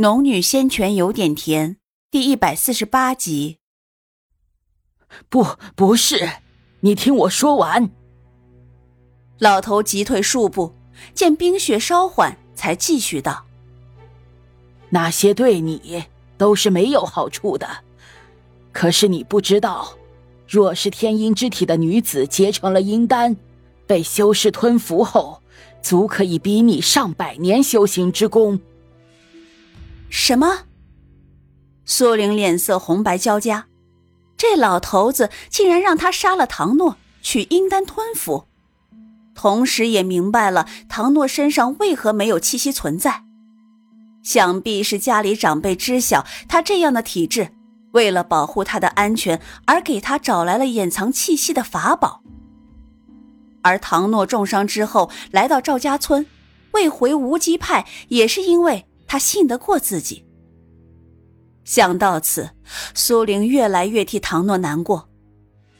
[0.00, 1.76] 农女仙泉有点甜，
[2.10, 3.58] 第一百四十八集。
[5.28, 5.46] 不，
[5.76, 6.26] 不是，
[6.80, 7.90] 你听我说完。
[9.38, 10.72] 老头急退数步，
[11.12, 13.44] 见冰雪稍缓，才继续道
[14.88, 16.04] ：“那些对你
[16.38, 17.68] 都是没有好处的，
[18.72, 19.98] 可是你不知道，
[20.48, 23.36] 若是天阴之体的女子结成了阴丹，
[23.86, 25.42] 被修士吞服后，
[25.82, 28.58] 足可以比拟上百年修行之功。”
[30.10, 30.64] 什么？
[31.84, 33.66] 苏玲脸色红白交加，
[34.36, 38.44] 这老头子竟然让他杀了唐诺，取阴丹吞服，
[39.34, 43.22] 同时也明白了唐诺身上为何没有气息存在。
[44.22, 47.52] 想必是家里长辈知晓他这样的体质，
[47.92, 52.22] 为了保护他的安全而给他找来了掩藏气息的法宝。
[53.62, 56.26] 而唐诺重伤之后来到赵家村，
[56.72, 58.86] 未回无极派，也是因为。
[59.10, 60.24] 他信得过自己。
[61.64, 62.48] 想到此，
[62.94, 65.08] 苏玲越来越替唐诺难过。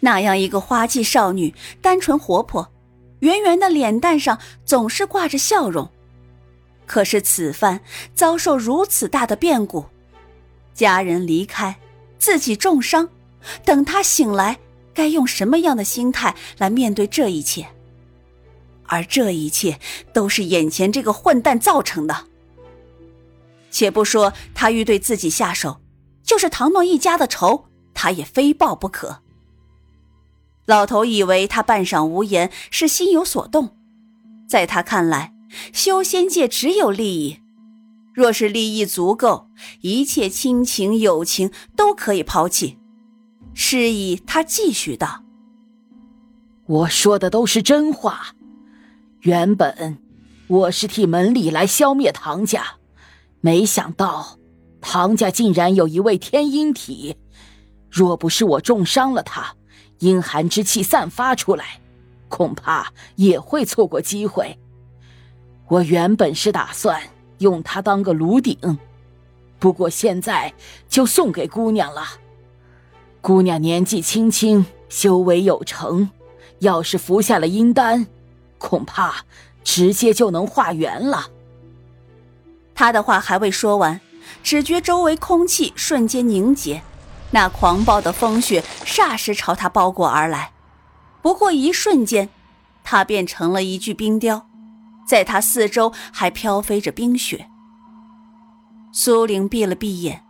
[0.01, 2.73] 那样一个花季少女，单纯活泼，
[3.21, 5.89] 圆圆的脸蛋上总是挂着笑容。
[6.87, 7.81] 可是此番
[8.15, 9.85] 遭受如此大的变故，
[10.75, 11.79] 家人离开，
[12.19, 13.09] 自己重伤，
[13.65, 14.59] 等她醒来，
[14.93, 17.69] 该用什么样的心态来面对这一切？
[18.87, 19.79] 而这一切
[20.13, 22.27] 都是眼前这个混蛋造成的。
[23.71, 25.81] 且不说他欲对自己下手，
[26.23, 29.23] 就是唐诺一家的仇，他也非报不可。
[30.67, 33.77] 老头以为他半晌无言是心有所动，
[34.49, 35.33] 在他看来，
[35.73, 37.41] 修仙界只有利益，
[38.15, 39.49] 若是利益足够，
[39.81, 42.79] 一切亲情友情都可以抛弃。
[43.53, 45.25] 示意他继续道
[46.67, 48.29] ：“我说的都是真话，
[49.23, 49.99] 原本
[50.47, 52.77] 我是替门里来消灭唐家。”
[53.41, 54.39] 没想到，
[54.81, 57.17] 唐家竟然有一位天阴体。
[57.91, 59.55] 若不是我重伤了他，
[59.99, 61.81] 阴寒之气散发出来，
[62.29, 64.59] 恐怕也会错过机会。
[65.69, 67.01] 我原本是打算
[67.39, 68.79] 用它当个炉鼎，
[69.59, 70.53] 不过现在
[70.89, 72.03] 就送给姑娘了。
[73.21, 76.11] 姑娘年纪轻轻，修为有成，
[76.61, 78.07] 要是服下了阴丹，
[78.59, 79.25] 恐怕
[79.63, 81.29] 直接就能化缘了。
[82.81, 84.01] 他的话还未说完，
[84.43, 86.81] 只觉周围空气瞬间凝结，
[87.33, 90.53] 那狂暴的风雪霎时朝他包裹而来。
[91.21, 92.31] 不过一瞬间，
[92.83, 94.47] 他变成了一具冰雕，
[95.07, 97.49] 在他四周还飘飞着冰雪。
[98.95, 100.25] 苏玲闭了闭眼，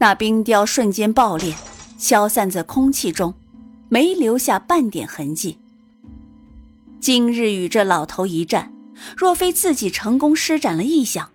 [0.00, 1.54] 那冰雕瞬间爆裂，
[1.96, 3.32] 消散在空气中，
[3.88, 5.58] 没留下半点痕迹。
[7.00, 8.70] 今日与这老头一战，
[9.16, 11.30] 若非自己成功施展了异象。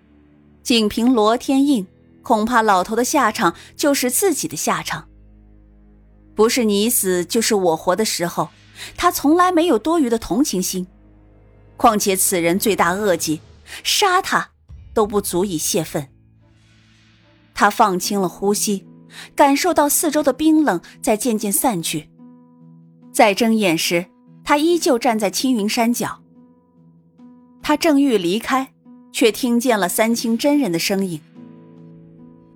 [0.66, 1.86] 仅凭罗天印，
[2.24, 5.08] 恐怕老头的下场就是自己的下场。
[6.34, 8.50] 不是你死就是我活的时候，
[8.98, 10.88] 他从来没有多余的同情心。
[11.78, 13.42] 况且此人罪大恶极，
[13.84, 14.50] 杀他
[14.92, 16.10] 都不足以泄愤。
[17.54, 18.88] 他放轻了呼吸，
[19.36, 22.10] 感受到四周的冰冷在渐渐散去。
[23.14, 24.08] 再睁眼时，
[24.44, 26.24] 他依旧站在青云山脚。
[27.62, 28.72] 他正欲离开。
[29.16, 31.22] 却听见了三清真人的声音。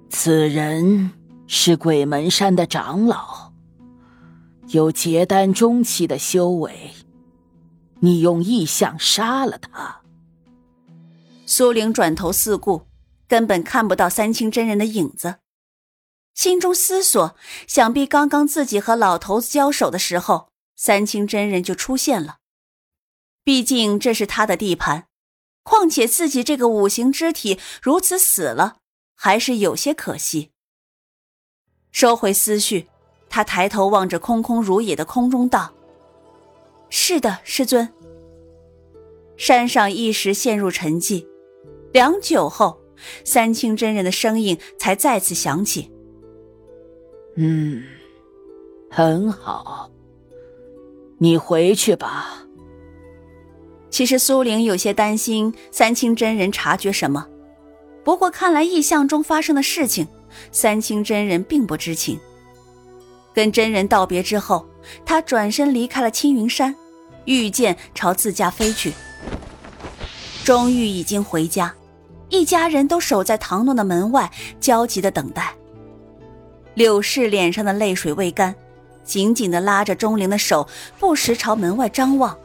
[0.09, 1.09] 此人
[1.47, 3.53] 是鬼门山的长老，
[4.67, 6.91] 有结丹中期的修为。
[8.01, 10.01] 你用异象杀了他。
[11.45, 12.81] 苏玲转头四顾，
[13.25, 15.35] 根本看不到三清真人的影子，
[16.33, 17.37] 心中思索：
[17.67, 22.39] 想必刚刚自己和老头子交手的时候，三清真人就出现了。
[23.45, 25.05] 毕竟这是他的地盘。
[25.63, 28.77] 况且自己这个五行之体如此死了，
[29.15, 30.51] 还是有些可惜。
[31.91, 32.87] 收回思绪，
[33.29, 35.73] 他抬头望着空空如也的空中，道
[36.89, 37.87] ：“是的，师尊。”
[39.37, 41.25] 山上一时陷入沉寂，
[41.93, 42.79] 良久后，
[43.23, 45.91] 三清真人的声音才再次响起
[47.37, 47.83] ：“嗯，
[48.91, 49.89] 很好，
[51.19, 52.45] 你回去吧。”
[53.89, 57.25] 其实苏玲有些担心三清真人察觉什么，
[58.03, 60.07] 不过看来异象中发生的事情，
[60.51, 62.19] 三清真人并不知情。
[63.33, 64.65] 跟真人道别之后，
[65.05, 66.75] 他转身离开了青云山，
[67.25, 68.93] 御剑朝自家飞去。
[70.43, 71.73] 钟玉已经回家，
[72.29, 75.53] 一家人都守在唐诺的门外，焦急的等待。
[76.73, 78.55] 柳氏脸上的泪水未干，
[79.03, 80.67] 紧紧的拉着钟灵的手，
[80.99, 82.37] 不时朝门外张望。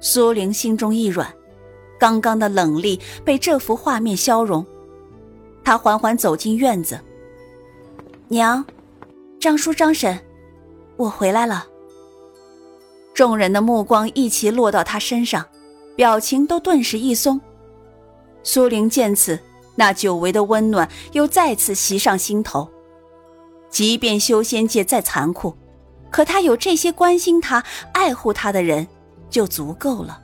[0.00, 1.32] 苏玲心中一软，
[1.98, 4.64] 刚刚的冷厉被这幅画面消融，
[5.64, 6.98] 她缓缓走进院子。
[8.28, 8.64] 娘，
[9.40, 10.18] 张叔、张婶，
[10.96, 11.66] 我回来了。
[13.14, 15.44] 众人的目光一齐落到他身上，
[15.96, 17.40] 表情都顿时一松。
[18.44, 19.38] 苏玲见此，
[19.74, 22.68] 那久违的温暖又再次袭上心头。
[23.68, 25.54] 即便修仙界再残酷，
[26.10, 28.86] 可他有这些关心他、爱护他的人，
[29.30, 30.20] 就足够了。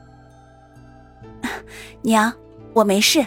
[2.01, 2.31] 娘，
[2.73, 3.25] 我没事。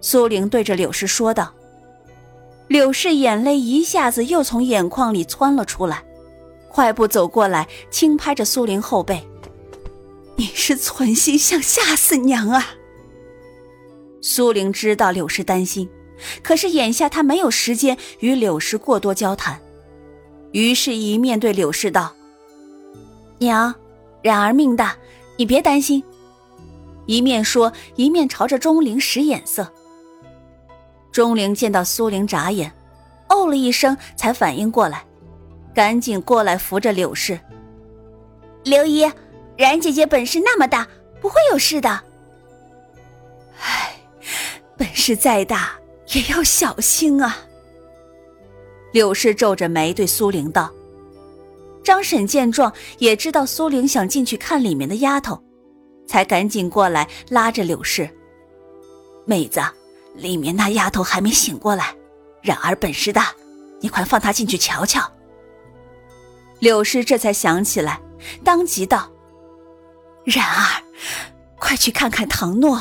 [0.00, 1.52] 苏玲对着柳氏说道。
[2.66, 6.02] 柳氏眼泪一下子又从眼眶里窜了出来，
[6.70, 9.22] 快步走过来，轻拍着苏玲后背
[10.36, 12.68] ：“你是存心想吓死娘啊！”
[14.22, 15.88] 苏玲知道柳氏担心，
[16.42, 19.60] 可是眼下她没有时间与柳氏过多交谈，
[20.52, 22.14] 于是，一面对柳氏道
[23.38, 23.74] ：“娘，
[24.24, 24.96] 冉儿命大，
[25.36, 26.02] 你别担心。”
[27.04, 29.70] 一面说，一面朝着钟灵使眼色。
[31.12, 32.72] 钟灵见到苏玲眨眼，
[33.28, 35.04] 哦了一声，才反应过来，
[35.74, 37.38] 赶紧过来扶着柳氏。
[38.62, 39.04] 刘姨，
[39.58, 40.88] 冉姐姐本事那么大，
[41.20, 41.90] 不会有事的。
[43.60, 43.94] 唉，
[44.74, 45.72] 本事再大
[46.14, 47.36] 也要小心啊。
[48.92, 50.72] 柳氏皱着眉对苏玲道。
[51.84, 55.40] 张婶见状，也知道苏玲想进去看里面的丫头。
[56.06, 58.10] 才赶紧过来拉着柳氏，
[59.24, 59.62] 妹子，
[60.14, 61.94] 里面那丫头还没醒过来，
[62.42, 63.32] 冉儿本事大，
[63.80, 65.10] 你快放她进去瞧瞧。
[66.58, 68.00] 柳氏这才想起来，
[68.44, 69.10] 当即道
[70.24, 70.82] ：“冉儿，
[71.58, 72.80] 快去看看唐诺。”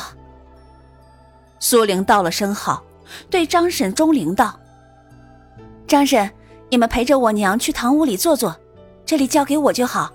[1.59, 2.83] 苏玲道了声好，
[3.29, 4.59] 对张婶、钟灵道
[5.87, 6.29] ：“张婶，
[6.69, 8.53] 你们陪着我娘去堂屋里坐坐，
[9.13, 10.11] 这里交给我就好。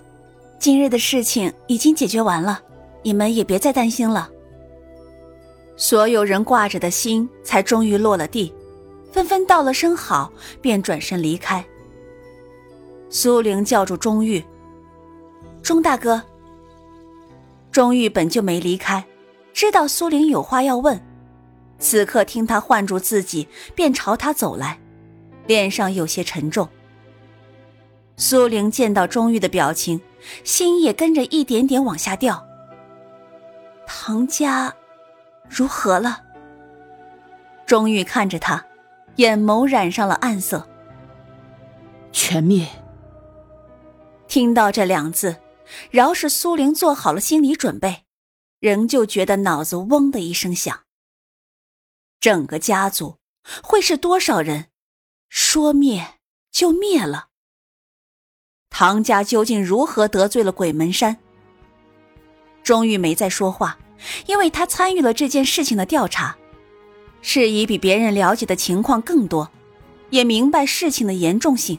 [0.58, 2.60] 今日的事情已经解决完了。”
[3.04, 4.28] 你们也别再担心了。
[5.76, 8.52] 所有人挂着的心才终于落了地，
[9.12, 11.64] 纷纷道了声好，便转身离开。
[13.08, 14.44] 苏玲叫住钟玉
[15.62, 16.20] ：“钟大哥。”
[17.70, 19.06] 钟玉本就没离开，
[19.52, 21.00] 知道苏玲有话要问，
[21.78, 23.46] 此刻听他唤住自己，
[23.76, 24.80] 便朝他走来，
[25.46, 26.68] 脸上有些沉重。
[28.18, 30.00] 苏玲见到钟玉的表情，
[30.42, 32.44] 心也跟着一点点往下掉。
[33.86, 34.74] 唐家
[35.48, 36.24] 如何了？
[37.64, 38.66] 钟玉看着他，
[39.16, 40.68] 眼眸染上了暗色。
[42.10, 42.68] 全灭。
[44.26, 45.36] 听到这两字，
[45.90, 48.04] 饶是苏玲做好了心理准备，
[48.58, 50.80] 仍旧觉得脑子嗡的一声响。
[52.18, 53.18] 整个家族
[53.62, 54.66] 会是多少人？
[55.28, 56.18] 说灭
[56.50, 57.28] 就灭了。
[58.70, 61.16] 唐家究竟如何得罪了鬼门山？
[62.62, 63.78] 钟玉没再说话，
[64.26, 66.36] 因为他参与了这件事情的调查，
[67.22, 69.50] 是以比别人了解的情况更多，
[70.10, 71.78] 也明白事情的严重性。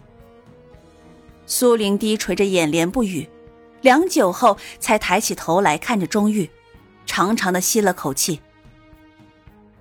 [1.45, 3.29] 苏玲低垂着眼帘不语，
[3.81, 6.49] 良久后才抬起头来看着钟玉，
[7.05, 8.41] 长长的吸了口气。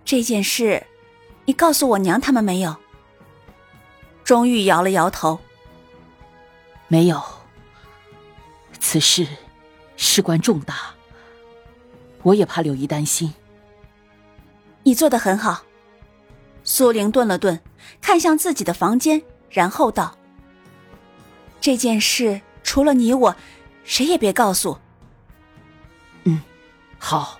[0.05, 0.87] 这件事，
[1.47, 2.77] 你告诉我娘他们没有？
[4.25, 5.39] 钟玉摇了摇头，
[6.89, 7.23] 没有。
[8.81, 9.27] 此事
[9.97, 10.75] 事关重大。
[12.23, 13.33] 我也怕柳姨担心。
[14.83, 15.63] 你做的很好。
[16.65, 17.59] 苏玲顿了顿，
[18.01, 20.19] 看向自己的房间，然后道
[21.61, 23.37] ：“这件事除了你我，
[23.85, 24.79] 谁也别告诉。”
[26.25, 26.43] 嗯，
[26.99, 27.39] 好。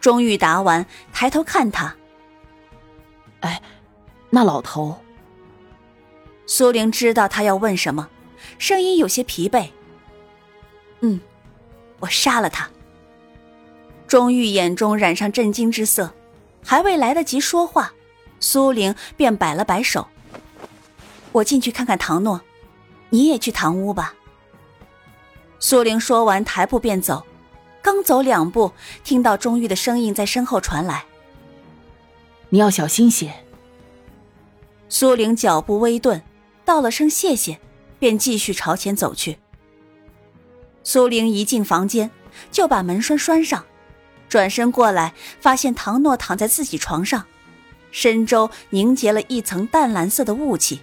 [0.00, 1.94] 钟玉答完，抬头看他。
[3.40, 3.60] 哎，
[4.30, 5.03] 那老头。
[6.46, 8.08] 苏玲知道他要问什么，
[8.58, 9.68] 声音有些疲惫。
[11.00, 11.20] 嗯，
[12.00, 12.68] 我杀了他。
[14.06, 16.12] 钟玉眼中染上震惊之色，
[16.62, 17.92] 还未来得及说话，
[18.38, 20.06] 苏玲便摆了摆手
[21.32, 22.40] ：“我进去看看唐诺，
[23.08, 24.14] 你也去堂屋吧。”
[25.58, 27.24] 苏玲说完，抬步便走，
[27.82, 28.70] 刚走两步，
[29.02, 31.06] 听到钟玉的声音在身后传来
[32.50, 33.32] ：“你要小心些。”
[34.90, 36.22] 苏玲脚步微顿，
[36.64, 37.60] 道了声谢谢，
[37.98, 39.38] 便继续朝前走去。
[40.82, 42.10] 苏玲一进房间，
[42.50, 43.64] 就把门栓拴上。
[44.28, 47.24] 转身过来，发现唐诺躺在自己床上，
[47.90, 50.80] 身周凝结了一层淡蓝色的雾气。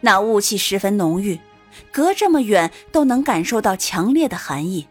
[0.00, 1.38] 那雾气十分浓郁，
[1.92, 4.88] 隔这么远都能感受到强烈的寒意。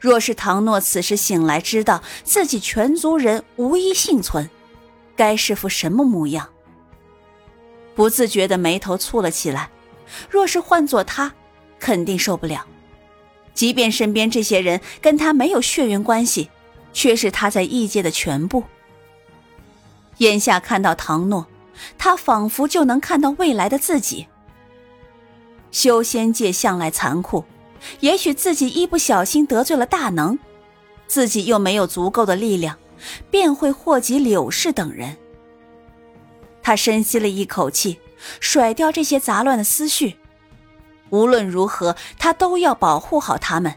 [0.00, 4.50] 若是唐诺此时醒来，知道自己全族人无一幸存，
[5.14, 6.48] 该是副什么模样？
[8.00, 9.68] 不自觉的眉头蹙了起来。
[10.30, 11.34] 若是换做他，
[11.78, 12.64] 肯定受不了。
[13.52, 16.48] 即便身边这些人跟他没有血缘关系，
[16.94, 18.64] 却是他在异界的全部。
[20.16, 21.46] 眼下看到唐诺，
[21.98, 24.26] 他仿佛就能看到未来的自己。
[25.70, 27.44] 修仙界向来残酷，
[28.00, 30.38] 也许自己一不小心得罪了大能，
[31.06, 32.78] 自己又没有足够的力量，
[33.30, 35.18] 便会祸及柳氏等人。
[36.62, 37.98] 他深吸了一口气，
[38.40, 40.16] 甩掉这些杂乱的思绪。
[41.10, 43.74] 无论如何，他都要保护好他们，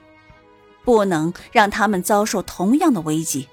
[0.83, 3.47] 不能让他们遭受同样的危机。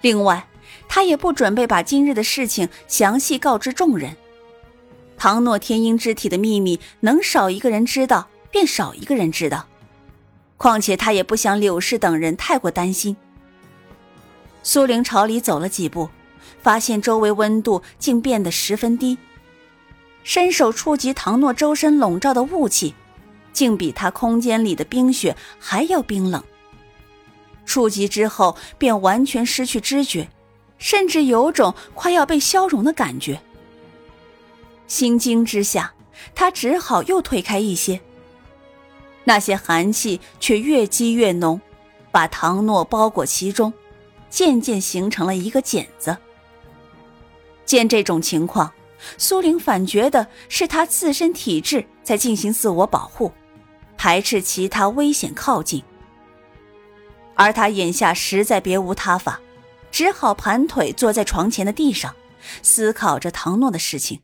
[0.00, 0.48] 另外，
[0.88, 4.16] 他也不准备把今日的事情详细告知众人。
[5.18, 9.66] 唐诺天鹰之体的秘密，能少一个人知道，便少一个人知道。
[10.56, 13.16] 况且他也不想柳氏等人太过担心。
[14.62, 16.08] 苏玲朝里走了几步，
[16.62, 19.16] 发现周围温度竟变得十分低，
[20.22, 22.94] 伸手触及唐诺周身笼罩的雾气，
[23.52, 26.42] 竟比他空间里的冰雪还要冰冷。
[27.64, 30.28] 触及之后，便完全失去知觉，
[30.78, 33.40] 甚至有种快要被消融的感觉。
[34.86, 35.94] 心惊之下，
[36.34, 38.00] 他只好又退开一些。
[39.22, 41.60] 那些寒气却越积越浓，
[42.10, 43.72] 把唐诺包裹其中，
[44.28, 46.16] 渐渐形成了一个茧子。
[47.70, 48.72] 见这种情况，
[49.16, 53.30] 苏玲反觉得是他自身体质在进行自我保护，
[53.96, 55.80] 排斥其他危险靠近。
[57.36, 59.38] 而他眼下实在别无他法，
[59.92, 62.12] 只好盘腿坐在床前的地上，
[62.60, 64.20] 思考着唐诺的事情。